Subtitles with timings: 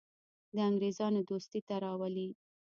[0.55, 2.27] د انګرېزانو دوستي ته راولي.